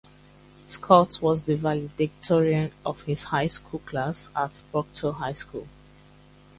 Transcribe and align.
Scott 0.65 1.19
was 1.21 1.43
the 1.43 1.55
valedictorian 1.55 2.71
of 2.83 3.03
his 3.03 3.25
high 3.25 3.45
school 3.45 3.81
class 3.85 4.31
at 4.35 4.63
Proctor 4.71 5.11
High 5.11 5.33
School. 5.33 5.67